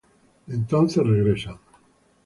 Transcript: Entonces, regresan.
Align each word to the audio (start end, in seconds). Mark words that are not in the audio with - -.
Entonces, 0.47 1.05
regresan. 1.05 1.57